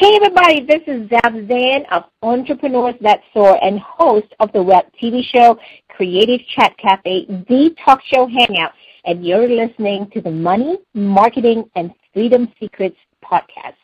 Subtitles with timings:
[0.00, 4.84] Hey everybody, this is Zab Zan of Entrepreneurs That Soar and host of the web
[5.02, 8.70] TV show Creative Chat Cafe, the talk show hangout,
[9.04, 13.74] and you're listening to the Money, Marketing, and Freedom Secrets podcast.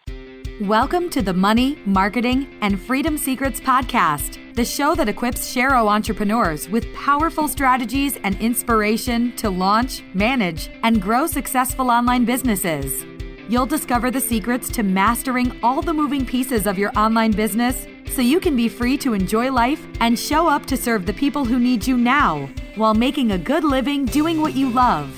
[0.69, 6.69] Welcome to the Money, Marketing, and Freedom Secrets podcast, the show that equips Shero entrepreneurs
[6.69, 13.05] with powerful strategies and inspiration to launch, manage, and grow successful online businesses.
[13.47, 18.23] You'll discover the secrets to mastering all the moving pieces of your online business so
[18.23, 21.59] you can be free to enjoy life and show up to serve the people who
[21.59, 25.11] need you now while making a good living doing what you love.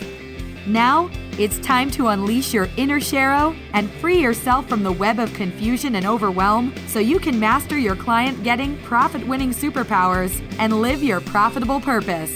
[0.66, 5.32] Now, it's time to unleash your inner Shero and free yourself from the web of
[5.34, 11.02] confusion and overwhelm so you can master your client getting profit winning superpowers and live
[11.02, 12.34] your profitable purpose.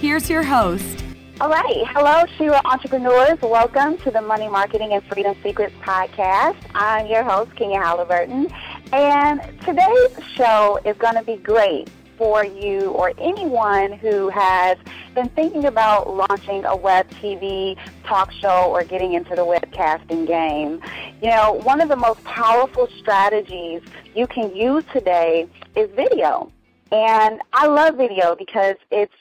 [0.00, 1.04] Here's your host,
[1.38, 1.84] all right.
[1.88, 3.38] Hello, Shero entrepreneurs.
[3.42, 6.56] Welcome to the Money Marketing and Freedom Secrets podcast.
[6.74, 8.48] I'm your host, Kenya Halliburton.
[8.90, 14.78] And today's show is going to be great for you or anyone who has
[15.14, 20.80] been thinking about launching a web TV talk show or getting into the webcasting game.
[21.20, 23.82] You know, one of the most powerful strategies
[24.14, 26.50] you can use today is video.
[26.92, 29.12] And I love video because it's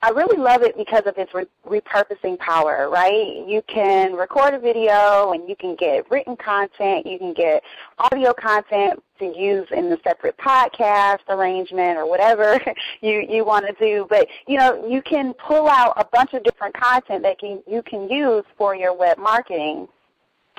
[0.00, 3.44] I really love it because of its re- repurposing power, right?
[3.48, 7.64] You can record a video and you can get written content, you can get
[7.98, 12.60] audio content to use in the separate podcast arrangement or whatever
[13.00, 14.06] you, you want to do.
[14.08, 17.82] But, you know, you can pull out a bunch of different content that can, you
[17.82, 19.88] can use for your web marketing.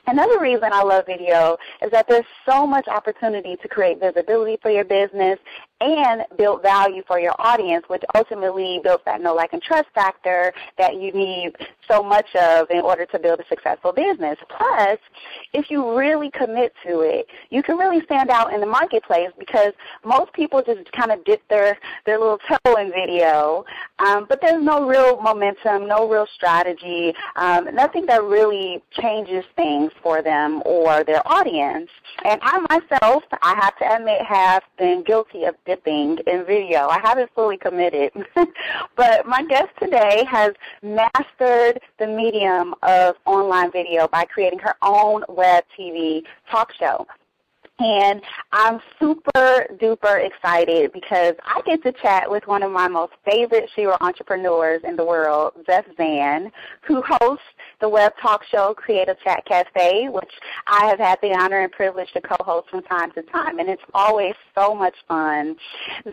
[0.08, 4.72] Another reason I love video is that there's so much opportunity to create visibility for
[4.72, 5.40] your business
[5.82, 10.54] and build value for your audience, which ultimately builds that know, like, and trust factor
[10.78, 11.54] that you need
[11.90, 14.38] so much of in order to build a successful business.
[14.50, 15.00] Plus,
[15.54, 19.74] if you really commit to it, you can really stand out in the marketplace because
[20.06, 23.66] most people just kind of dip their, their little toe in video,
[24.00, 29.92] um, but there's no real momentum, no real strategy, um, nothing that really changes things
[30.04, 31.90] for them or their audience.
[32.26, 36.88] And I myself, I have to admit, have been guilty of dipping in video.
[36.88, 38.12] I haven't fully committed,
[38.96, 45.24] but my guest today has mastered the medium of online video by creating her own
[45.30, 47.06] web TV talk show.
[47.80, 53.14] And I'm super duper excited because I get to chat with one of my most
[53.24, 56.52] favorite Shero entrepreneurs in the world, Zev Zan,
[56.86, 57.46] who hosts
[57.80, 60.32] the web talk show Creative Chat Cafe, which
[60.68, 63.82] I have had the honor and privilege to co-host from time to time, and it's
[63.94, 65.56] always so much fun.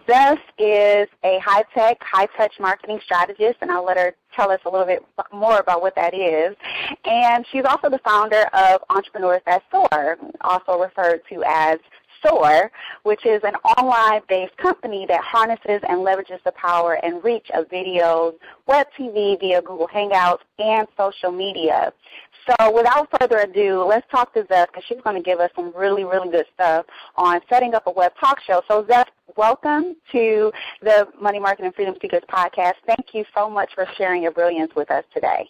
[0.09, 4.87] Zev is a high-tech, high-touch marketing strategist, and I'll let her tell us a little
[4.87, 6.57] bit more about what that is.
[7.05, 11.79] And she's also the founder of Entrepreneurs That Soar, also referred to as
[12.27, 12.71] SOAR,
[13.03, 18.35] which is an online-based company that harnesses and leverages the power and reach of videos,
[18.67, 21.93] web TV via Google Hangouts, and social media.
[22.49, 25.73] So without further ado, let's talk to Zev because she's going to give us some
[25.77, 28.63] really, really good stuff on setting up a web talk show.
[28.69, 29.07] So Zev,
[29.37, 32.75] welcome to the Money Marketing and Freedom Secrets podcast.
[32.87, 35.49] Thank you so much for sharing your brilliance with us today.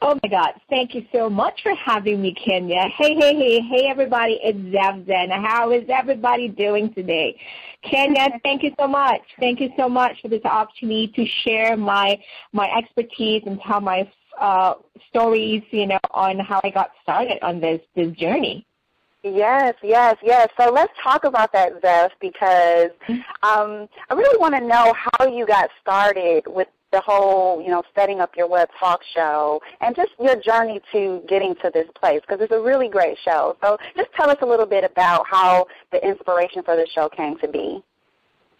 [0.00, 0.52] Oh my God!
[0.70, 2.84] Thank you so much for having me, Kenya.
[2.96, 4.38] Hey, hey, hey, hey, everybody!
[4.44, 5.30] It's Zev Zan.
[5.30, 7.36] How is everybody doing today?
[7.82, 9.22] Kenya, thank you so much.
[9.40, 12.16] Thank you so much for this opportunity to share my
[12.52, 14.08] my expertise and tell my
[14.40, 14.74] uh,
[15.08, 18.64] stories, you know, on how I got started on this this journey.
[19.24, 20.48] Yes, yes, yes.
[20.56, 23.14] So let's talk about that, Zev, because mm-hmm.
[23.42, 27.82] um, I really want to know how you got started with the whole, you know,
[27.94, 32.20] setting up your web talk show and just your journey to getting to this place
[32.22, 33.56] because it's a really great show.
[33.62, 37.38] So just tell us a little bit about how the inspiration for the show came
[37.38, 37.82] to be.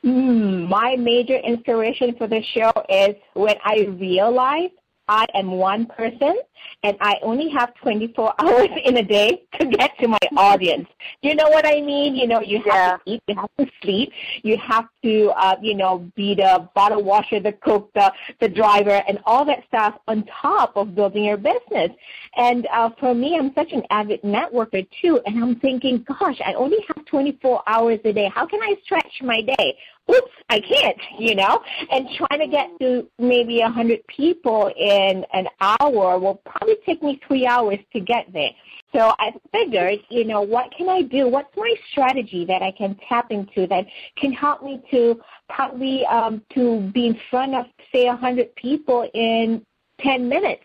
[0.05, 4.75] Mm, my major inspiration for the show is when I realized
[5.09, 6.37] I am one person
[6.83, 10.89] and I only have 24 hours in a day to get to my audience.
[11.23, 12.15] You know what I mean?
[12.15, 12.97] You know, you have yeah.
[12.97, 14.13] to eat, you have to sleep,
[14.43, 19.03] you have to, uh, you know, be the bottle washer, the cook, the, the driver,
[19.09, 21.91] and all that stuff on top of building your business.
[22.37, 26.55] And uh, for me, I'm such an avid networker too, and I'm thinking, gosh, I
[26.55, 28.31] only have 24 hours a day.
[28.35, 29.77] How can I stretch my day?
[30.11, 31.61] Oops, I can't, you know?
[31.91, 37.03] And trying to get to maybe a 100 people in an hour will probably take
[37.03, 38.51] me three hours to get there.
[38.95, 41.29] So I figured, you know, what can I do?
[41.29, 43.85] What's my strategy that I can tap into that
[44.17, 45.21] can help me to
[45.51, 49.65] probably um, to be in front of, say, a 100 people in
[50.01, 50.63] 10 minutes.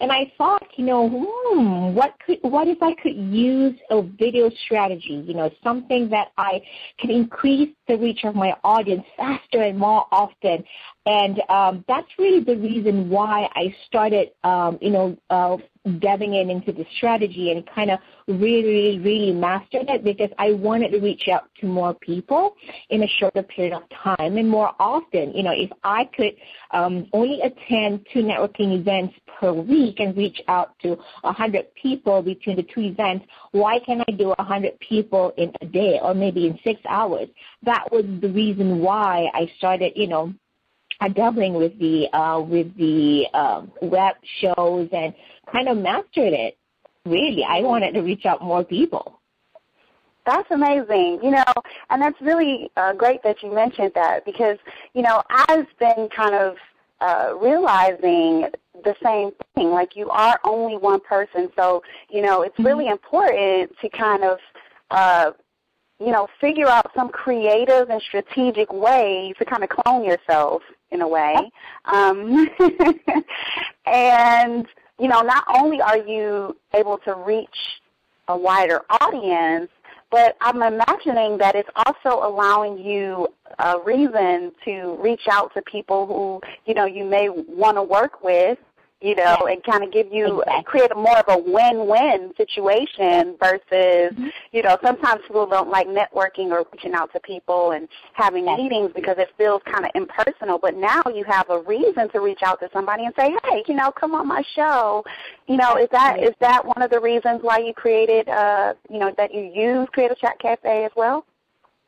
[0.00, 4.50] And I thought, you know, hmm, what could, what if I could use a video
[4.64, 6.60] strategy, you know, something that I
[6.98, 10.64] can increase the reach of my audience faster and more often.
[11.06, 15.56] And um, that's really the reason why I started, um, you know, uh,
[16.00, 20.52] delving in into the strategy and kind of really, really, really mastered it because I
[20.52, 22.56] wanted to reach out to more people
[22.90, 25.32] in a shorter period of time and more often.
[25.34, 26.34] You know, if I could
[26.70, 32.56] um, only attend two networking events per week and reach out to 100 people between
[32.56, 36.58] the two events, why can't I do 100 people in a day or maybe in
[36.64, 37.28] six hours?
[37.62, 40.32] That was the reason why I started, you know,
[41.14, 45.14] doubling with the uh, with the uh, web shows and
[45.52, 46.56] kind of mastered it.
[47.04, 49.20] Really, I wanted to reach out more people.
[50.26, 51.44] That's amazing, you know,
[51.90, 54.56] and that's really uh, great that you mentioned that because
[54.94, 56.56] you know I've been kind of
[57.00, 58.48] uh, realizing
[58.84, 59.70] the same thing.
[59.70, 62.66] Like you are only one person, so you know it's mm-hmm.
[62.66, 64.38] really important to kind of
[64.90, 65.32] uh,
[66.00, 70.62] you know, figure out some creative and strategic way to kind of clone yourself
[70.94, 71.36] in a way.
[71.84, 72.48] Um,
[73.86, 74.66] and,
[74.98, 77.48] you know, not only are you able to reach
[78.28, 79.70] a wider audience,
[80.10, 83.26] but I'm imagining that it's also allowing you
[83.58, 88.22] a reason to reach out to people who, you know, you may want to work
[88.22, 88.58] with
[89.04, 90.64] you know, and kind of give you exactly.
[90.64, 94.28] create a more of a win-win situation versus, mm-hmm.
[94.50, 98.58] you know, sometimes people don't like networking or reaching out to people and having yes.
[98.58, 100.58] meetings because it feels kind of impersonal.
[100.58, 103.74] But now you have a reason to reach out to somebody and say, hey, you
[103.74, 105.04] know, come on my show.
[105.48, 108.98] You know, is that is that one of the reasons why you created, uh, you
[108.98, 111.26] know, that you use Creative Chat Cafe as well?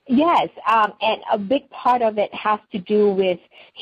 [0.08, 3.40] Yes, um, and a big part of it has to do with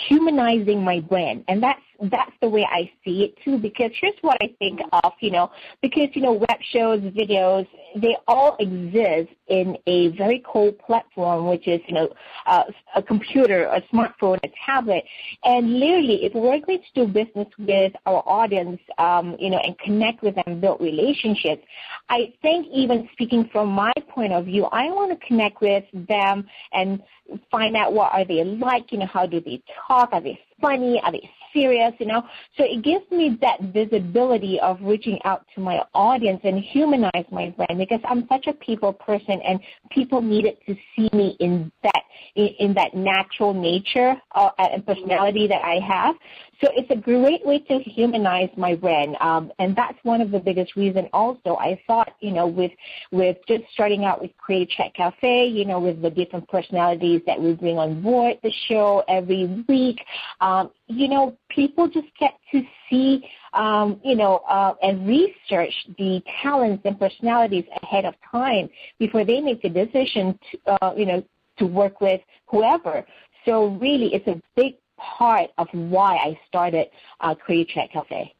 [0.08, 3.58] humanizing my brand, and that's that's the way I see it too.
[3.58, 5.50] Because here's what I think of, you know,
[5.82, 11.66] because you know web shows, videos, they all exist in a very cold platform, which
[11.68, 12.08] is you know
[12.46, 12.64] uh,
[12.96, 15.04] a computer, a smartphone, a tablet,
[15.44, 19.78] and literally, if we're going to do business with our audience, um, you know, and
[19.78, 21.62] connect with them, build relationships,
[22.08, 26.46] I think even speaking from my point of view, I want to connect with them
[26.72, 27.02] and
[27.50, 31.00] find out what are they like, you know, how do they talk, are they funny,
[31.02, 32.22] are they serious, you know.
[32.58, 37.54] So it gives me that visibility of reaching out to my audience and humanize my
[37.56, 39.58] brand because I'm such a people person and
[39.90, 42.02] people needed to see me in that
[42.34, 46.16] in, in that natural nature uh, and personality that I have.
[46.60, 50.38] So it's a great way to humanize my brand, um, and that's one of the
[50.38, 51.08] biggest reasons.
[51.12, 52.70] Also, I thought, you know, with
[53.10, 57.40] with just starting out with Creative Chat Cafe, you know, with the different personalities that
[57.40, 59.98] we bring on board the show every week,
[60.40, 66.22] um, you know, people just get to see, um, you know, uh, and research the
[66.42, 68.68] talents and personalities ahead of time
[68.98, 71.22] before they make the decision, to, uh, you know,
[71.58, 73.04] to work with whoever.
[73.44, 76.88] So really, it's a big part of why I started
[77.20, 78.34] uh, Creative Chat Cafe.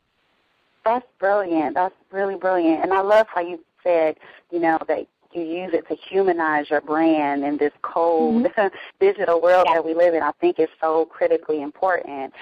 [0.85, 1.75] That's brilliant.
[1.75, 2.83] That's really brilliant.
[2.83, 4.17] And I love how you said,
[4.51, 8.67] you know, that you use it to humanize your brand in this cold mm-hmm.
[9.01, 9.75] digital world yeah.
[9.75, 10.23] that we live in.
[10.23, 12.33] I think is so critically important.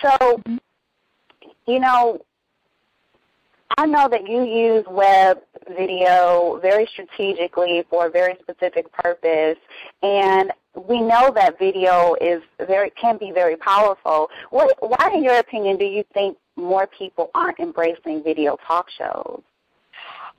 [0.00, 0.56] So, mm-hmm.
[1.66, 2.20] you know,
[3.76, 5.38] I know that you use web
[5.76, 9.58] video very strategically for a very specific purpose,
[10.02, 10.52] and
[10.88, 14.30] we know that video is very can be very powerful.
[14.50, 19.42] What, why, in your opinion, do you think more people aren't embracing video talk shows?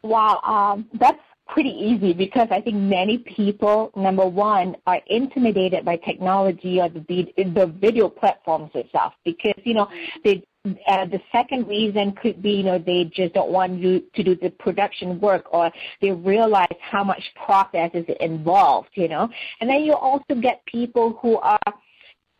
[0.01, 5.97] Wow, um, that's pretty easy because I think many people, number one, are intimidated by
[5.97, 9.87] technology or the the video platforms itself because you know
[10.23, 10.43] they
[10.87, 14.35] uh, the second reason could be, you know, they just don't want you to do
[14.35, 15.71] the production work or
[16.01, 19.29] they realize how much process is involved, you know.
[19.61, 21.59] And then you also get people who are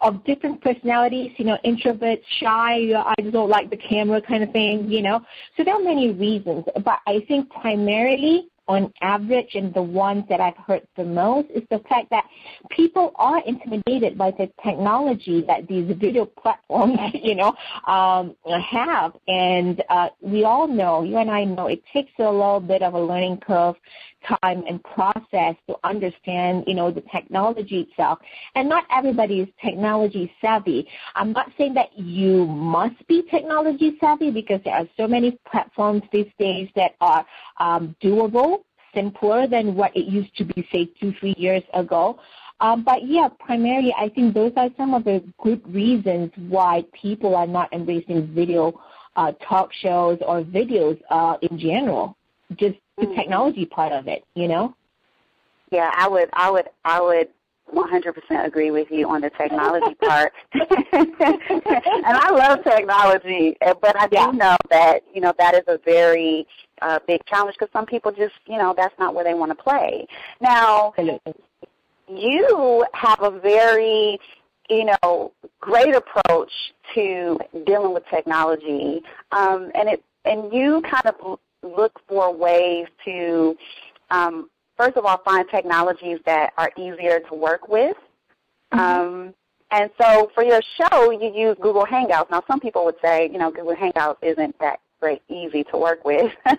[0.01, 4.89] of different personalities, you know, introverts, shy, I don't like the camera kind of thing,
[4.89, 5.21] you know.
[5.57, 10.39] So there are many reasons, but I think primarily on average and the ones that
[10.39, 12.23] I've heard the most is the fact that
[12.69, 17.53] people are intimidated by the technology that these video platforms, you know,
[17.88, 18.35] um,
[18.71, 19.13] have.
[19.27, 22.93] And uh, we all know, you and I know, it takes a little bit of
[22.93, 23.75] a learning curve
[24.27, 28.19] time and process to understand, you know, the technology itself.
[28.55, 30.88] And not everybody is technology savvy.
[31.15, 36.03] I'm not saying that you must be technology savvy because there are so many platforms
[36.11, 37.25] these days that are
[37.59, 38.58] um, doable,
[38.93, 42.19] simpler than what it used to be, say, two, three years ago.
[42.62, 47.36] Um, but yeah, primarily, I think those are some of the good reasons why people
[47.36, 48.79] are not embracing video
[49.15, 52.15] uh, talk shows or videos uh, in general.
[52.58, 53.15] Just the Mm.
[53.15, 54.75] technology part of it, you know.
[55.72, 57.29] Yeah, I would, I would, I would
[57.73, 60.33] 100% agree with you on the technology part.
[60.53, 64.31] and I love technology, eh, but I do Yeah.
[64.31, 66.47] know that you know that is a very
[66.81, 69.63] uh, big challenge because some people just you know that's not where they want to
[69.63, 70.07] play.
[70.41, 70.93] Now,
[72.07, 74.19] you have a very
[74.69, 76.51] you know great approach
[76.95, 83.55] to dealing with technology, um, and it and you kind of look for ways to
[84.11, 84.49] um,
[84.79, 87.98] first of all find technologies that are easier to work with.
[88.71, 89.33] Um,
[89.71, 92.31] and so for your show, you use Google Hangouts.
[92.31, 96.03] Now, some people would say, you know, Google Hangouts isn't that great, easy to work
[96.05, 96.31] with.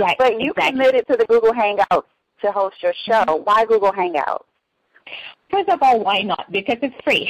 [0.00, 0.70] Right, but you exactly.
[0.70, 2.04] committed to the Google Hangouts
[2.42, 3.42] to host your show.
[3.42, 4.44] Why Google Hangouts?
[5.50, 6.50] First of all, why not?
[6.52, 7.28] Because it's free.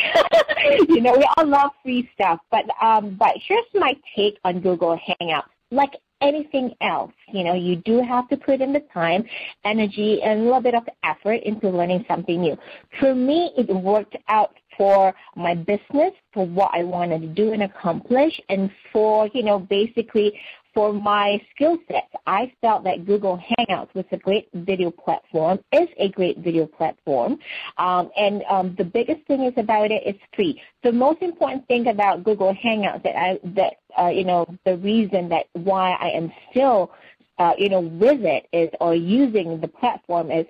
[0.94, 2.40] you know, we all love free stuff.
[2.50, 5.44] But um, but here's my take on Google Hangouts.
[5.70, 9.24] Like anything else, you know, you do have to put in the time,
[9.64, 12.56] energy, and a little bit of effort into learning something new.
[13.00, 17.64] For me, it worked out for my business, for what I wanted to do and
[17.64, 20.38] accomplish, and for, you know, basically
[20.78, 22.06] for my skill sets.
[22.24, 27.36] I felt that Google Hangouts was a great video platform, is a great video platform.
[27.78, 30.62] Um, and um, the biggest thing is about it, it's free.
[30.84, 35.28] The most important thing about Google Hangouts that I, that, uh, you know, the reason
[35.30, 36.92] that why I am still
[37.38, 40.44] uh, you know, with it is or using the platform is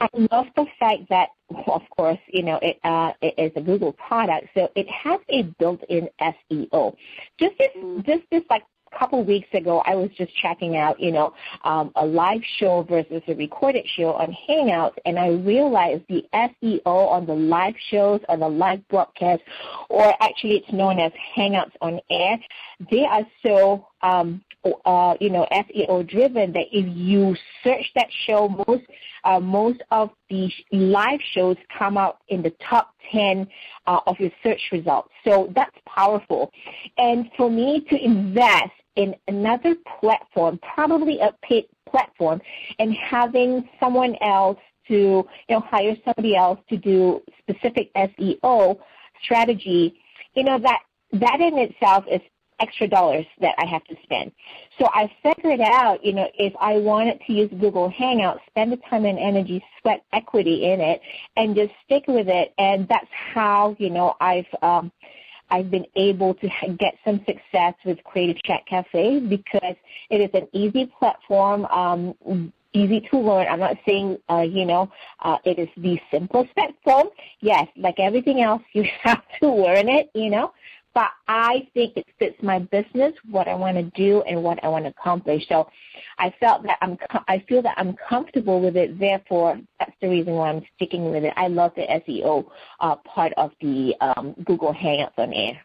[0.00, 1.28] I love the fact that
[1.66, 5.42] of course, you know, it uh, it is a Google product, so it has a
[5.58, 6.96] built-in SEO.
[7.38, 7.68] Just this,
[8.04, 8.62] just this like
[8.98, 11.34] couple weeks ago, I was just checking out, you know,
[11.64, 16.86] um, a live show versus a recorded show on Hangouts, and I realized the SEO
[16.86, 19.42] on the live shows, on the live broadcast,
[19.88, 22.38] or actually it's known as Hangouts on Air,
[22.90, 24.42] they are so um,
[24.84, 28.84] uh, you know, SEO driven that if you search that show, most
[29.24, 33.46] uh, most of the live shows come out in the top 10
[33.86, 35.10] uh, of your search results.
[35.24, 36.50] So that's powerful.
[36.98, 42.40] And for me to invest in another platform, probably a paid platform,
[42.78, 44.58] and having someone else
[44.88, 48.78] to, you know, hire somebody else to do specific SEO
[49.22, 49.94] strategy,
[50.34, 50.80] you know, that
[51.12, 52.20] that in itself is
[52.62, 54.32] extra dollars that I have to spend.
[54.78, 58.78] So I figured out, you know, if I wanted to use Google Hangouts, spend the
[58.88, 61.00] time and energy, sweat equity in it,
[61.36, 62.54] and just stick with it.
[62.58, 64.92] And that's how, you know, I've um,
[65.50, 69.76] I've been able to get some success with Creative Chat Cafe because
[70.10, 71.66] it is an easy platform.
[71.66, 73.46] Um, easy to learn.
[73.48, 77.08] I'm not saying, uh, you know, uh, it is the simplest platform.
[77.40, 80.52] Yes, like everything else, you have to learn it, you know
[80.94, 84.68] but I think it fits my business, what I want to do, and what I
[84.68, 85.46] want to accomplish.
[85.48, 85.68] So
[86.18, 88.98] I felt that I'm, I feel that I'm comfortable with it.
[88.98, 91.32] Therefore, that's the reason why I'm sticking with it.
[91.36, 92.46] I love the SEO
[92.80, 95.60] uh, part of the um, Google Hangouts on Air.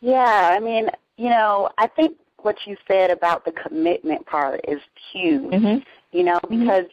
[0.00, 4.80] Yeah, I mean, you know, I think what you said about the commitment part is
[5.12, 5.52] huge.
[5.52, 5.78] Mm-hmm.
[6.16, 6.86] You know, because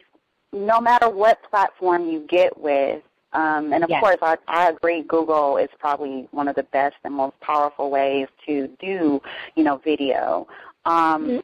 [0.52, 4.00] no matter what platform you get with, um, and of Yes.
[4.00, 5.02] course, I, I agree.
[5.02, 9.20] Google is probably one of the best and most powerful ways to do,
[9.54, 10.46] you know, video.
[10.84, 11.42] Um, Mhm.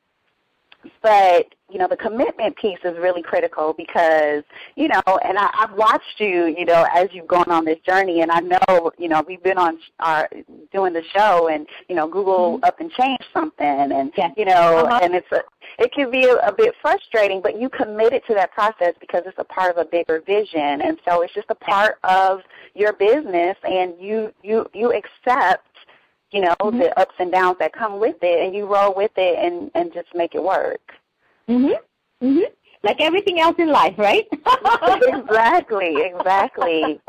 [1.03, 4.45] But you know, the commitment piece is really critical because
[4.77, 8.21] you know, and I, I've watched you, you know, as you've gone on this journey,
[8.21, 10.29] and I know, you know, we've been on our
[10.73, 14.33] doing the show, and you know, Google up and change something, and Yes.
[14.37, 15.01] you know, Uh-huh.
[15.03, 15.41] and it's a,
[15.79, 19.39] it can be a, a bit frustrating, but you committed to that process because it's
[19.39, 22.41] a part of a bigger vision, and so it's just a part of
[22.75, 25.67] your business, and you you you accept,
[26.35, 26.81] you know, Mhm.
[26.81, 29.93] the ups and downs that come with it, and you roll with it, and and
[29.93, 30.93] just make it work.
[31.49, 31.79] Mhm.
[32.23, 32.45] Mhm.
[32.83, 34.27] Like everything else in life, right?
[35.15, 37.01] exactly, exactly.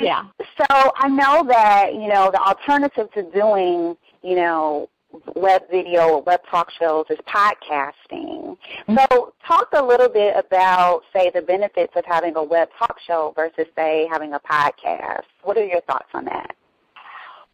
[0.00, 0.24] yeah.
[0.58, 4.88] So I know that, you know, the alternative to doing, you know,
[5.34, 8.56] web video or web talk shows is podcasting.
[8.94, 13.32] So talk a little bit about, say, the benefits of having a web talk show
[13.34, 15.24] versus, say, having a podcast.
[15.42, 16.54] What are your thoughts on that?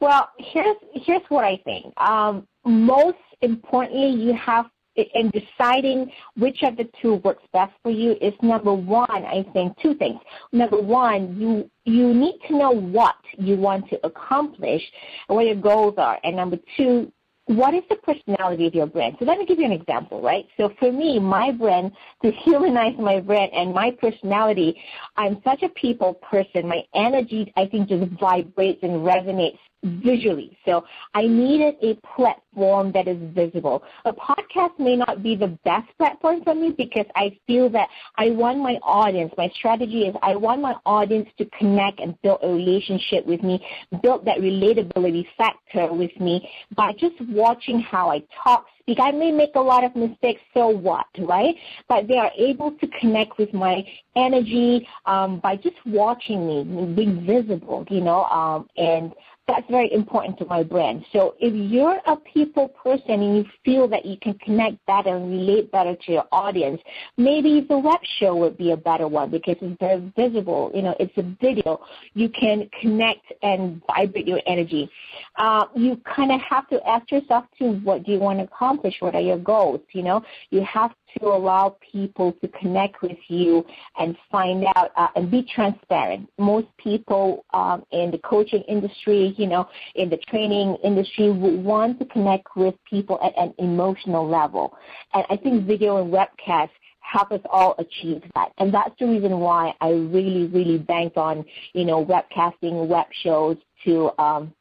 [0.02, 1.94] Well, here's here's what I think.
[1.97, 4.66] Um, most importantly, you have
[4.97, 9.09] in deciding which of the two works best for you is number one.
[9.09, 10.18] I think two things.
[10.50, 14.82] Number one, you you need to know what you want to accomplish,
[15.28, 17.12] and what your goals are, and number two,
[17.47, 19.14] what is the personality of your brand?
[19.21, 20.47] So let me give you an example, right?
[20.56, 21.92] So for me, my brand,
[22.25, 24.76] to humanize my brand and my personality,
[25.16, 26.66] I'm such a people person.
[26.66, 30.57] My energy, I think, just vibrates and resonates visually.
[30.65, 30.85] So
[31.15, 33.82] I needed a plat- platform that is visible.
[34.04, 38.30] A podcast may not be the best platform for me because I feel that I
[38.30, 42.49] want my audience, my strategy is I want my audience to connect and build a
[42.49, 43.64] relationship with me,
[44.02, 48.99] build that relatability factor with me by just watching how I talk, speak.
[49.00, 51.54] I may make a lot of mistakes, so what, right?
[51.88, 53.85] But they are able to connect with my
[54.16, 59.12] energy um, by just watching me, being visible, you know, um, and
[59.49, 61.04] that's very important to my brand.
[61.12, 65.31] So if you're a people person and you feel that you can connect better and
[65.31, 66.81] relate better to your audience,
[67.17, 70.71] maybe the web show would be a better one because it's very visible.
[70.75, 71.81] You know, it's a video.
[72.15, 74.91] You can connect and vibrate your energy.
[75.37, 78.95] Uh, you kind of have to ask yourself too, what do you want to accomplish?
[79.01, 79.81] What are your goals?
[79.93, 83.64] You know, you have to allow people to connect with you
[83.99, 86.28] and find out uh, and be transparent.
[86.38, 92.04] Most people um, in the coaching industry, you know, in the training industry want to
[92.07, 94.76] connect with people at an emotional level.
[95.14, 98.52] And I think video and webcast help us all achieve that.
[98.59, 103.57] And that's the reason why I really, really bank on, you know, webcasting, web shows
[103.85, 104.54] to um,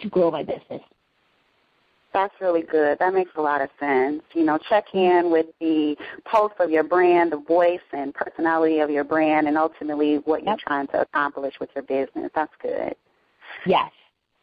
[0.00, 0.80] to grow my business.
[2.12, 2.98] That's really good.
[2.98, 4.22] That makes a lot of sense.
[4.34, 8.90] You know, check in with the pulse of your brand, the voice and personality of
[8.90, 12.30] your brand, and ultimately what you're trying to accomplish with your business.
[12.34, 12.94] That's good.
[13.64, 13.90] Yes.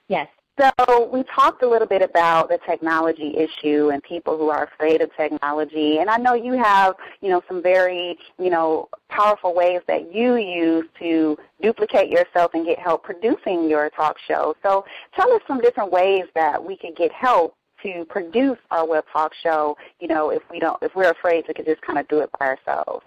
[0.08, 0.28] Yes.
[0.60, 5.02] So we talked a little bit about the technology issue and people who are afraid
[5.02, 6.00] of technology.
[6.00, 10.36] And I know you have, you know, some very, you know, powerful ways that you
[10.36, 14.54] use to duplicate yourself and get help producing your talk show.
[14.62, 14.84] So
[15.16, 19.34] tell us some different ways that we can get help to produce our web talk
[19.42, 22.30] show, you know, if we don't, if we're afraid to just kind of do it
[22.40, 23.06] by ourselves.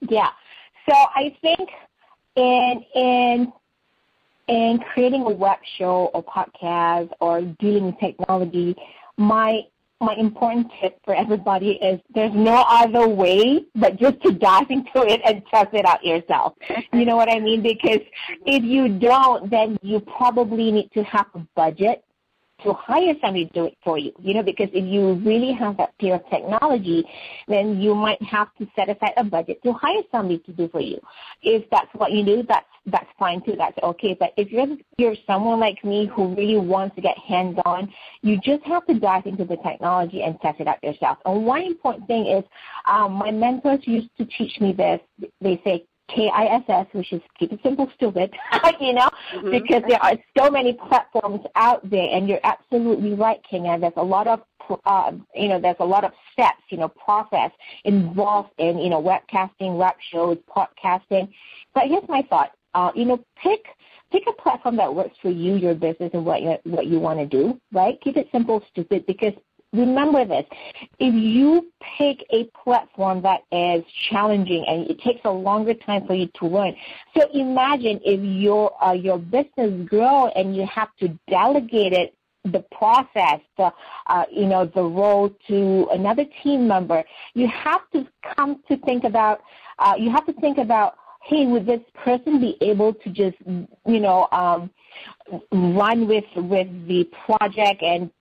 [0.00, 0.30] Yeah.
[0.88, 1.68] So I think
[2.36, 3.52] in in
[4.48, 8.76] in creating a web show or podcast or dealing with technology,
[9.16, 9.62] my
[10.00, 15.02] my important tip for everybody is there's no other way but just to dive into
[15.06, 16.54] it and test it out yourself.
[16.92, 17.62] You know what I mean?
[17.62, 18.00] Because
[18.44, 22.04] if you don't, then you probably need to have a budget
[22.64, 24.12] to hire somebody to do it for you.
[24.20, 27.04] You know, because if you really have that fear of technology,
[27.48, 30.80] then you might have to set aside a budget to hire somebody to do for
[30.80, 30.98] you.
[31.42, 33.54] If that's what you do, that's that's fine too.
[33.58, 34.16] That's okay.
[34.18, 34.66] But if you're
[34.96, 37.92] you're someone like me who really wants to get hands on,
[38.22, 41.18] you just have to dive into the technology and test it out yourself.
[41.24, 42.44] And one important thing is,
[42.86, 45.00] um, my mentors used to teach me this.
[45.40, 48.32] They say KISS, which is keep it simple, stupid,
[48.80, 49.50] you know, mm-hmm.
[49.50, 53.78] because there are so many platforms out there, and you're absolutely right, Kenya.
[53.78, 54.42] There's a lot of,
[54.84, 57.50] uh, you know, there's a lot of steps, you know, process
[57.84, 61.28] involved in, you know, webcasting, web shows, podcasting.
[61.74, 62.52] But here's my thought.
[62.74, 63.64] Uh, you know, pick
[64.12, 67.18] pick a platform that works for you, your business, and what you what you want
[67.18, 67.58] to do.
[67.72, 68.00] Right?
[68.02, 69.32] Keep it simple, stupid, because
[69.76, 70.44] remember this.
[70.98, 76.14] If you pick a platform that is challenging and it takes a longer time for
[76.14, 76.74] you to learn,
[77.16, 82.14] so imagine if your uh, your business grow and you have to delegate it
[82.52, 83.72] the process, the
[84.06, 87.02] uh, you know the role to another team member.
[87.34, 89.40] You have to come to think about.
[89.78, 90.96] Uh, you have to think about.
[91.24, 93.36] Hey, would this person be able to just,
[93.84, 94.70] you know, um,
[95.50, 98.12] run with with the project and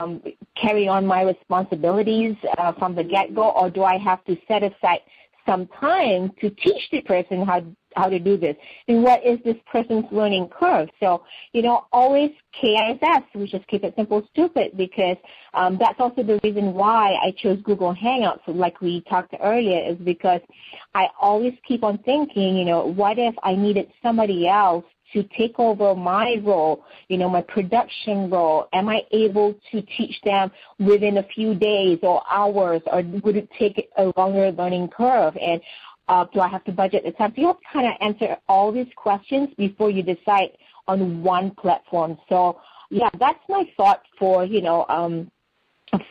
[0.00, 0.22] um,
[0.56, 5.00] carry on my responsibilities uh, from the get-go, or do I have to set aside
[5.44, 8.56] some time to teach the person how how to do this?
[8.88, 10.88] And what is this person's learning curve?
[11.00, 12.30] So you know always
[12.60, 12.98] kiss
[13.34, 15.16] we just keep it simple stupid because
[15.54, 19.96] um, that's also the reason why i chose google hangouts like we talked earlier is
[19.98, 20.40] because
[20.94, 25.58] i always keep on thinking you know what if i needed somebody else to take
[25.58, 28.68] over my role, you know, my production role?
[28.72, 33.48] Am I able to teach them within a few days or hours, or would it
[33.58, 35.36] take a longer learning curve?
[35.40, 35.60] And
[36.08, 37.32] uh, do I have to budget the time?
[37.34, 40.50] So you have to kind of answer all these questions before you decide
[40.88, 42.18] on one platform.
[42.28, 45.30] So yeah, that's my thought for you know um,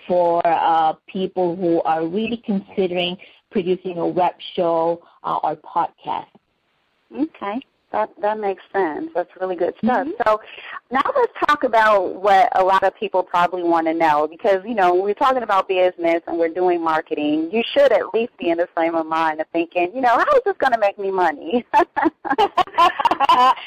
[0.08, 3.18] for uh, people who are really considering
[3.52, 6.28] producing a web show uh, or podcast.
[7.16, 7.62] Okay.
[7.92, 9.10] That that makes sense.
[9.14, 10.08] That's really good stuff.
[10.08, 10.12] Mm-hmm.
[10.26, 10.40] So
[10.92, 14.76] now let's talk about what a lot of people probably want to know because you
[14.76, 17.50] know we're talking about business and we're doing marketing.
[17.52, 20.36] You should at least be in the frame of mind of thinking, you know, how
[20.36, 21.66] is this going to make me money?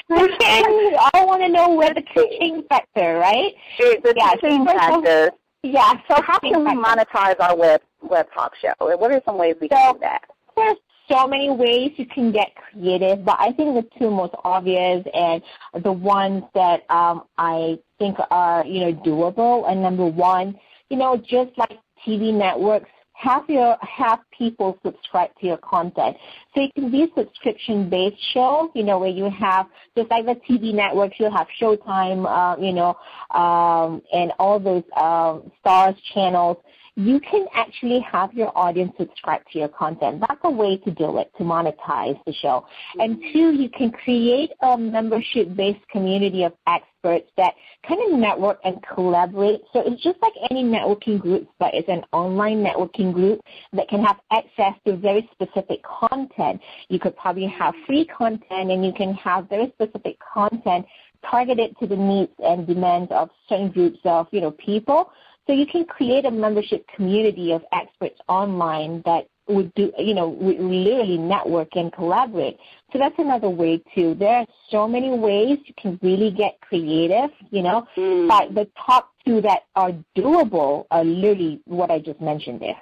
[0.07, 3.53] I want to know where the teaching factor, right?
[3.77, 5.31] The yeah, teaching factor.
[5.61, 5.93] Yeah.
[6.07, 8.73] So how can we monetize our web web talk show?
[8.79, 10.23] What are some ways we can do that?
[10.55, 15.05] First, so many ways you can get creative, but I think the two most obvious
[15.13, 15.41] and
[15.83, 19.69] the ones that um, I think are, you know, doable.
[19.69, 25.47] And number one, you know, just like TV networks, have your have people subscribe to
[25.47, 26.17] your content.
[26.53, 30.25] So it can be a subscription based show, you know, where you have just like
[30.25, 32.97] the TV networks, you'll have Showtime, uh, you know,
[33.31, 36.57] um, and all those um, Starz channels
[36.95, 40.21] you can actually have your audience subscribe to your content.
[40.21, 42.65] That's a way to do it, to monetize the show.
[42.99, 43.33] And mm-hmm.
[43.33, 47.53] two, you can create a membership-based community of experts that
[47.87, 49.61] kind of network and collaborate.
[49.73, 53.41] So it's just like any networking group, but it's an online networking group
[53.73, 56.61] that can have access to very specific content.
[56.87, 60.85] You could probably have free content and you can have very specific content
[61.29, 65.11] targeted to the needs and demands of certain groups of, you know, people.
[65.47, 70.29] So you can create a membership community of experts online that would do, you know,
[70.29, 72.57] would literally network and collaborate.
[72.91, 74.15] So that's another way too.
[74.15, 78.27] There are so many ways you can really get creative, you know, mm.
[78.27, 82.81] but the top two that are doable are literally what I just mentioned there.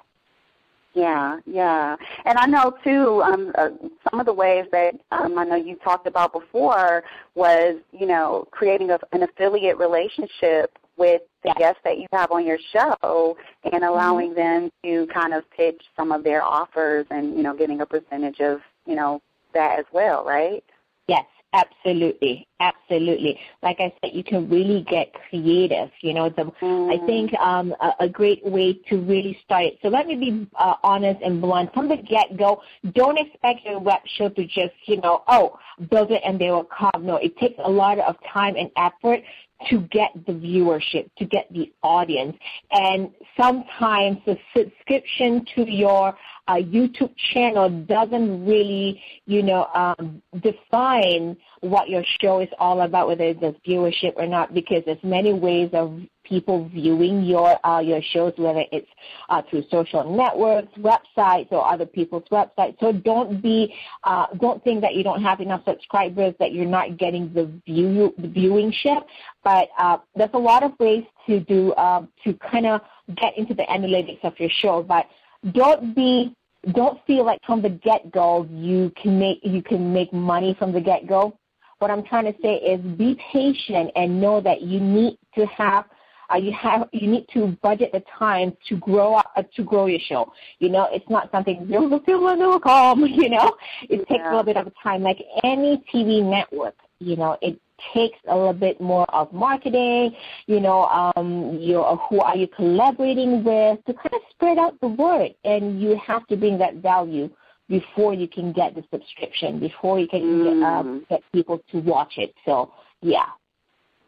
[0.94, 3.24] Yeah, yeah, and I know too.
[3.24, 3.70] Um, uh,
[4.10, 8.48] some of the ways that um, I know you talked about before was, you know,
[8.52, 13.74] creating a, an affiliate relationship with the guests that you have on your show and
[13.74, 13.84] mm-hmm.
[13.84, 17.86] allowing them to kind of pitch some of their offers and, you know, getting a
[17.86, 19.22] percentage of, you know,
[19.54, 20.64] that as well, right?
[21.08, 23.40] Yes, absolutely, absolutely.
[23.62, 25.90] Like I said, you can really get creative.
[26.02, 26.94] You know, the mm.
[26.94, 29.80] I think um, a, a, great way to really start it.
[29.82, 32.62] So let me be uh, honest and blunt from the get go.
[32.94, 35.58] Don't expect your web show to just you know oh
[35.90, 37.06] build it and they will come.
[37.06, 39.22] No, it takes a lot of time and effort
[39.70, 42.38] to get the viewership, to get the audience.
[42.72, 46.16] And sometimes the subscription to your
[46.48, 53.08] uh, YouTube channel doesn't really, you know, um, define what your show is all about,
[53.08, 58.02] whether it's viewership or not, because there's many ways of people viewing your uh, your
[58.02, 58.88] shows, whether it's
[59.30, 62.80] uh, through social networks, websites, or other people's websites.
[62.80, 66.98] So don't be uh, don't think that you don't have enough subscribers that you're not
[66.98, 69.04] getting the view the viewingship.
[69.44, 72.82] But uh, there's a lot of ways to do uh, to kind of
[73.16, 74.84] get into the analytics of your show.
[74.84, 75.06] But
[75.52, 76.36] don't be
[76.72, 80.72] don't feel like from the get go you can make you can make money from
[80.72, 81.38] the get go.
[81.80, 85.86] What I'm trying to say is be patient and know that you need to have
[86.34, 89.86] uh, you have you need to budget the time to grow up uh, to grow
[89.86, 90.32] your show.
[90.60, 91.90] You know, it's not something you'll
[92.36, 93.00] know.
[93.24, 93.56] You know,
[93.90, 94.18] it yeah.
[94.18, 95.02] takes a little bit of time.
[95.02, 97.60] Like any TV network, you know, it
[97.94, 100.16] takes a little bit more of marketing,
[100.48, 104.88] you know, um, your, who are you collaborating with to kind of spread out the
[104.88, 105.34] word.
[105.44, 107.30] And you have to bring that value
[107.70, 110.60] before you can get the subscription, before you can mm.
[110.60, 112.34] get, uh, get people to watch it.
[112.46, 113.26] So, yeah,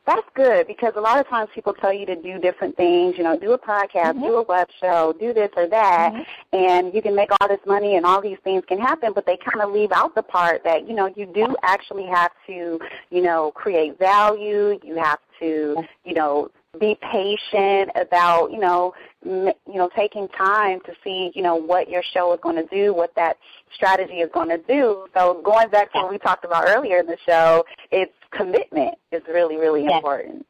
[0.06, 3.24] that's good because a lot of times people tell you to do different things, you
[3.24, 4.22] know, do a podcast, mm-hmm.
[4.22, 6.56] do a web show, do this or that, mm-hmm.
[6.56, 9.38] and you can make all this money and all these things can happen, but they
[9.38, 13.22] kind of leave out the part that, you know, you do actually have to, you
[13.22, 18.94] know, create value, you have to, you know, be patient about you know
[19.26, 22.66] m- you know taking time to see you know what your show is going to
[22.68, 23.38] do what that
[23.74, 25.08] strategy is going to do.
[25.14, 29.22] So going back to what we talked about earlier in the show it's commitment is
[29.28, 29.94] really really yes.
[29.94, 30.46] important.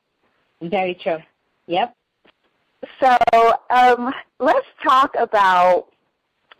[0.62, 1.18] Very true.
[1.68, 1.96] Yep.
[3.00, 3.18] So
[3.70, 5.88] um, let's talk about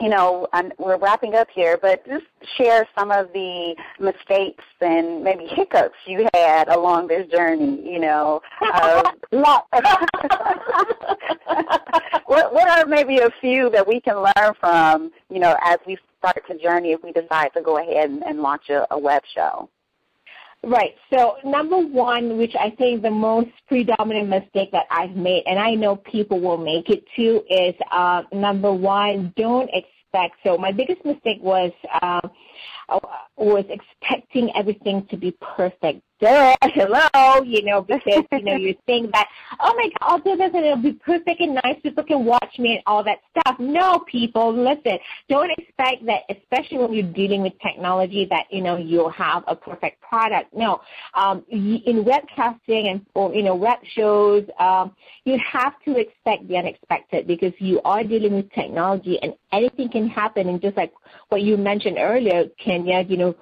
[0.02, 2.26] you know, I'm, we're wrapping up here, but just
[2.58, 7.82] share some of the mistakes and maybe hiccups you had along this journey.
[7.90, 9.04] You know, uh,
[12.26, 15.12] what what are maybe a few that we can learn from?
[15.30, 18.42] You know, as we start to journey, if we decide to go ahead and, and
[18.42, 19.70] launch a, a web show.
[20.66, 20.96] Right.
[21.14, 25.76] So number one, which I think the most predominant mistake that I've made, and I
[25.76, 30.38] know people will make it too, is uh, number one, don't expect.
[30.44, 32.28] So my biggest mistake was uh,
[33.38, 39.12] was expecting everything to be perfect duh, hello, you know, because, you know, you think
[39.12, 39.28] that,
[39.60, 42.60] oh my God, I'll do this and it'll be perfect and nice, people can watch
[42.60, 43.58] me and all that stuff.
[43.60, 44.98] No, people, listen,
[45.30, 49.56] don't expect that, especially when you're dealing with technology, that, you know, you'll have a
[49.56, 50.54] perfect product.
[50.54, 50.82] No,
[51.14, 56.58] um, in webcasting and, or, you know, web shows, um, you have to expect the
[56.58, 60.50] unexpected because you are dealing with technology and anything can happen.
[60.50, 60.94] And just like
[61.30, 63.36] what you mentioned earlier, Kenya, you know,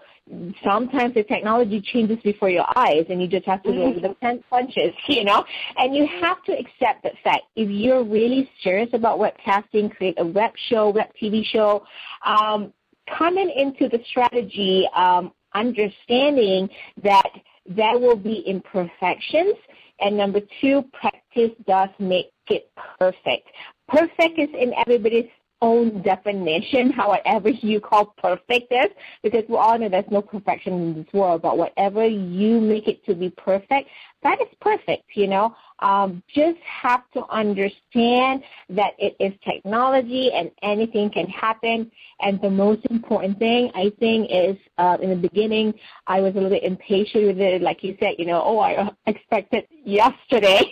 [0.63, 4.09] sometimes the technology changes before your eyes and you just have to go with the
[4.09, 4.37] mm-hmm.
[4.49, 5.43] punches, you know?
[5.77, 7.43] And you have to accept that fact.
[7.55, 11.85] If you're really serious about webcasting, create a web show, web TV show,
[12.25, 12.73] um,
[13.17, 16.69] coming into the strategy, um, understanding
[17.03, 17.29] that
[17.65, 19.55] there will be imperfections,
[19.99, 23.47] and number two, practice does make it perfect.
[23.87, 25.29] Perfect is in everybody's
[25.63, 28.91] own definition, however you call perfect is,
[29.23, 33.03] because we all know there's no perfection in this world, but whatever you make it
[33.05, 33.89] to be perfect,
[34.23, 35.55] that is perfect, you know.
[35.83, 41.91] Um, just have to understand that it is technology and anything can happen.
[42.21, 45.73] And the most important thing, I think, is uh, in the beginning,
[46.07, 47.61] I was a little bit impatient with it.
[47.61, 50.61] Like you said, you know, oh, I expected yesterday.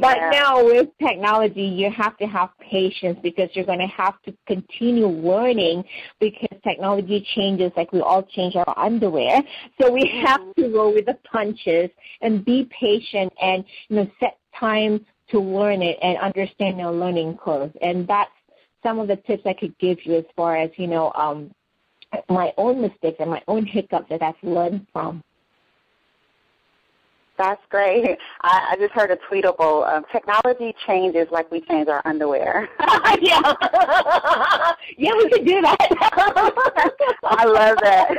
[0.00, 0.30] but yeah.
[0.32, 5.08] now with technology, you have to have patience because you're going to have to continue
[5.08, 5.82] learning
[6.20, 9.42] because technology changes like we all change our underwear.
[9.80, 10.26] So we mm-hmm.
[10.26, 14.27] have to roll with the punches and be patient and, you know, set
[14.58, 17.76] time to learn it and understand your learning curve.
[17.82, 18.30] And that's
[18.82, 21.50] some of the tips I could give you as far as, you know, um,
[22.28, 25.22] my own mistakes and my own hiccups that I've learned from.
[27.36, 28.18] That's great.
[28.42, 29.88] I, I just heard a tweetable.
[29.88, 32.68] Um, technology changes like we change our underwear.
[33.20, 33.40] yeah.
[34.98, 35.76] yeah, we could do that.
[37.22, 38.10] I love that.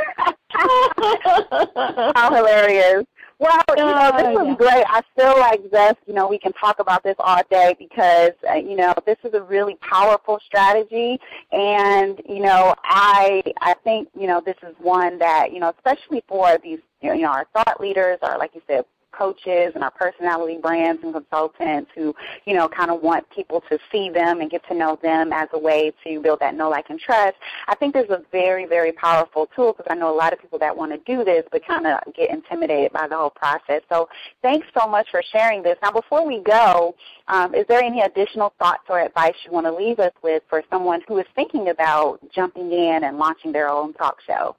[2.15, 3.05] How hilarious.
[3.39, 4.83] Well, you know, this was great.
[4.89, 8.55] I feel like this, you know, we can talk about this all day because, uh,
[8.55, 11.17] you know, this is a really powerful strategy.
[11.53, 16.21] And, you know, I, I think, you know, this is one that, you know, especially
[16.27, 20.57] for these, you know, our thought leaders or, like you said, coaches and our personality
[20.61, 24.65] brands and consultants who, you know, kind of want people to see them and get
[24.67, 27.35] to know them as a way to build that know, like, and trust.
[27.67, 30.59] I think there's a very, very powerful tool because I know a lot of people
[30.59, 33.81] that want to do this but kind of get intimidated by the whole process.
[33.89, 34.09] So
[34.41, 35.77] thanks so much for sharing this.
[35.81, 36.95] Now, before we go,
[37.27, 40.63] um, is there any additional thoughts or advice you want to leave us with for
[40.69, 44.55] someone who is thinking about jumping in and launching their own talk show?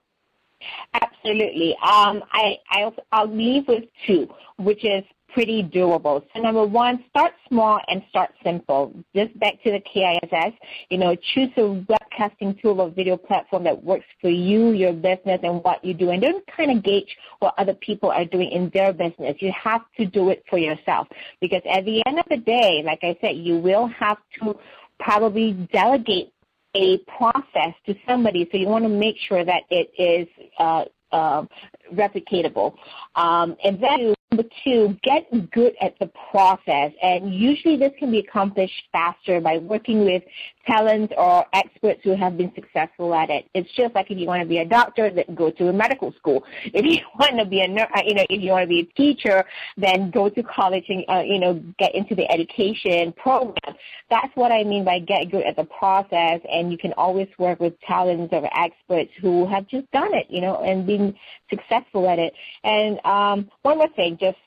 [0.94, 1.72] Absolutely.
[1.82, 6.22] Um, I, I, I'll leave with two, which is pretty doable.
[6.34, 8.92] So number one, start small and start simple.
[9.14, 10.52] Just back to the KISS,
[10.88, 15.40] you know, choose a webcasting tool or video platform that works for you, your business,
[15.42, 16.10] and what you do.
[16.10, 19.36] And don't kind of gauge what other people are doing in their business.
[19.40, 21.08] You have to do it for yourself
[21.40, 24.58] because at the end of the day, like I said, you will have to
[24.98, 26.32] probably delegate
[26.74, 30.28] a process to somebody, so you want to make sure that it is
[30.58, 31.44] uh, uh,
[31.92, 32.74] replicatable.
[33.16, 36.92] Um, and then number two, get good at the process.
[37.02, 40.22] And usually this can be accomplished faster by working with
[40.66, 43.46] talents or experts who have been successful at it.
[43.54, 46.12] It's just like if you want to be a doctor, then go to a medical
[46.12, 46.44] school.
[46.80, 48.80] If you want to be a nurse, uh, you know, if you want to be
[48.80, 49.44] a teacher,
[49.76, 53.74] then go to college and, uh, you know, get into the education program.
[54.08, 56.40] That's what I mean by get good at the process.
[56.50, 60.40] And you can always work with talents or experts who have just done it, you
[60.40, 61.14] know, and been
[61.50, 62.32] successful at it.
[62.64, 64.38] And um, one more thing, just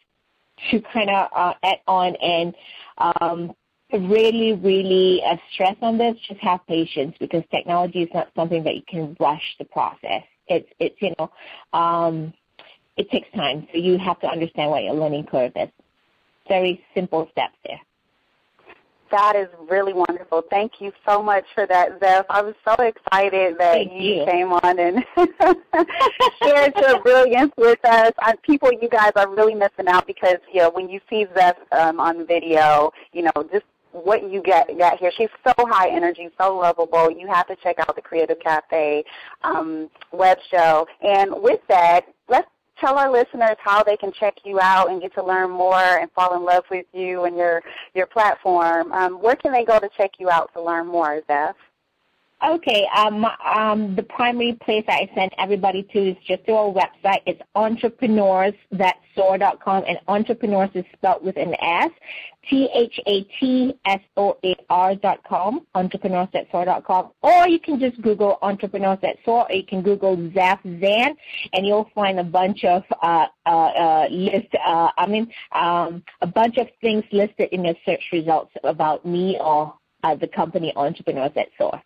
[0.71, 2.55] to kind of uh, add on and
[2.97, 3.53] um,
[3.91, 8.75] really, really uh, stress on this, just have patience because technology is not something that
[8.75, 10.23] you can rush the process.
[10.47, 11.31] It's, it's you know,
[11.77, 12.33] um,
[12.97, 13.67] it takes time.
[13.71, 15.69] So you have to understand what your learning curve is.
[16.47, 17.79] Very simple steps there.
[19.13, 20.41] That is really wonderful.
[20.49, 22.25] Thank you so much for that, Zev.
[22.31, 25.05] I was so excited that you, you, came on and
[26.43, 28.11] shared your brilliance with us.
[28.17, 31.53] I, people, you guys are really missing out because you know when you see Zev
[31.73, 35.11] um, on video, you know just what you get got here.
[35.15, 37.11] She's so high energy, so lovable.
[37.11, 39.03] You have to check out the Creative Cafe
[39.43, 40.87] um, web show.
[41.03, 42.49] And with that, let's
[42.83, 46.11] tell our listeners how they can check you out and get to learn more and
[46.11, 47.61] fall in love with you and your
[47.93, 48.91] your platform.
[48.91, 51.53] Um, where can they go to check you out to learn more, Zev?
[52.45, 57.21] Okay, um, um, the primary place I send everybody to is just to our website.
[57.25, 61.89] It's entrepreneursthatsoar.com, and entrepreneurs is spelled with an S,
[62.49, 63.75] T-H-A-T-S-O-A-R
[64.95, 65.83] dot com, or
[67.47, 71.15] you can just Google entrepreneurs.soar, or you can Google Zev Zan,
[71.53, 76.27] and you'll find a bunch of uh, uh, uh, list, uh, I mean, um, a
[76.27, 81.31] bunch of things listed in your search results about me or uh, the company Entrepreneurs
[81.37, 81.81] at SOAR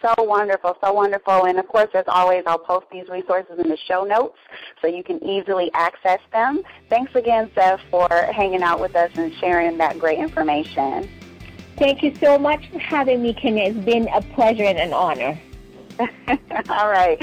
[0.00, 1.44] so wonderful, so wonderful.
[1.44, 4.38] And of course, as always, I'll post these resources in the show notes
[4.80, 6.62] so you can easily access them.
[6.88, 11.08] Thanks again, Seth, for hanging out with us and sharing that great information.
[11.76, 13.64] Thank you so much for having me, Kenya.
[13.64, 15.38] It's been a pleasure and an honor.
[16.70, 17.20] All right.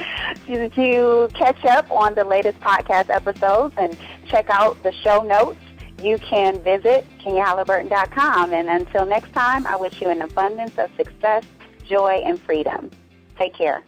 [0.47, 5.59] To, to catch up on the latest podcast episodes and check out the show notes,
[6.01, 8.53] you can visit KenyaHalliburton.com.
[8.53, 11.43] And until next time, I wish you an abundance of success
[11.86, 12.91] joy, and freedom.
[13.38, 13.84] Take care.